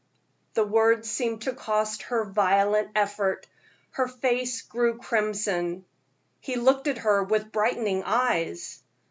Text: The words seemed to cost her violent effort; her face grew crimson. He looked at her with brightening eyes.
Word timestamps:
The 0.55 0.63
words 0.65 1.07
seemed 1.11 1.43
to 1.43 1.53
cost 1.53 2.01
her 2.09 2.23
violent 2.25 2.89
effort; 2.95 3.45
her 3.91 4.07
face 4.07 4.63
grew 4.63 4.97
crimson. 4.97 5.85
He 6.39 6.55
looked 6.55 6.87
at 6.87 6.97
her 6.97 7.21
with 7.23 7.51
brightening 7.51 8.01
eyes. 8.03 8.81